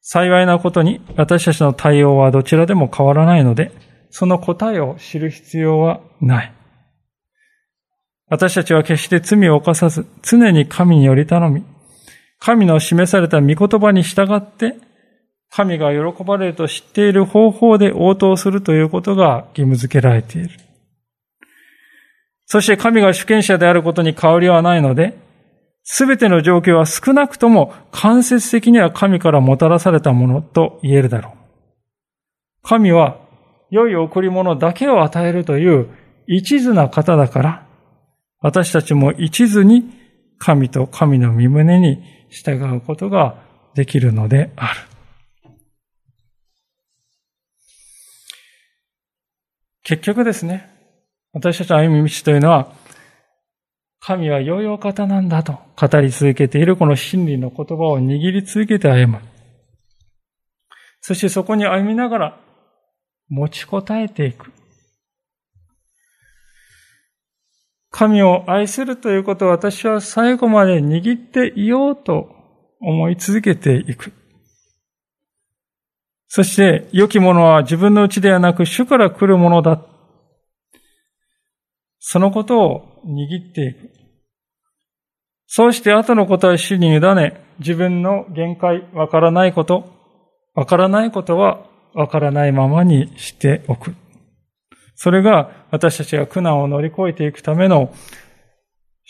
[0.01, 3.73] 幸いなことに私たちの対応はどちらでも変わらないので、
[4.11, 6.53] その答えを知る必要はない。
[8.29, 11.65] 私たちは決して罪を犯さず、常に神により頼み、
[12.39, 14.77] 神の示された御言葉に従って、
[15.51, 20.68] 神が喜ばれると知っている方法で応答するということが義務付けられている。
[22.51, 25.19] そして神が主権者であることに変わりはないので、
[25.85, 31.39] すべての状況は少なくとも間接的には神からもたらされたものと言えるだろう。
[32.63, 33.21] 神は
[33.71, 35.91] 良い贈り物だけを与えるという
[36.27, 37.67] 一途な方だから、
[38.41, 39.85] 私たちも一途に
[40.39, 43.43] 神と神の身胸に従うことが
[43.75, 44.81] できるのである。
[49.83, 50.78] 結局ですね、
[51.39, 52.73] 私たちの歩み道というのは、
[54.01, 59.21] 神は良いお方なんだと語り続けているこの真理の言葉を握り続けて歩む。
[61.01, 62.41] そしてそこに歩みながら
[63.29, 64.51] 持ちこたえていく。
[67.91, 72.31] 神を愛するということを私は最後まで握っていようと
[72.81, 74.13] 思い続けていく。
[76.27, 79.81] そして、良きものは自分のうちではなく主から来るものだ。
[82.11, 83.91] そのことを握っていく。
[85.47, 89.93] そうして後のことは主に委ね、自分の限界、わからないこと、
[90.55, 93.95] わからないことはわからないままにしておく。
[94.95, 97.93] それが私たちが苦難を乗り越えていくための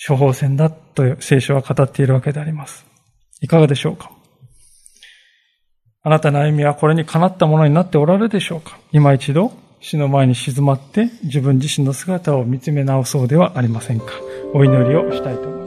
[0.08, 2.84] 処方箋だと聖書は語っているわけであります。
[3.40, 4.10] いかがでしょうか？
[6.02, 8.76] あなたの歩みはこれにかなったものになっておられるでしょうか？
[8.90, 14.06] 今一度死の前に静まって自分自身の姿を見つめ直そうではありませんか
[14.52, 15.57] お祈りをしたいと思います。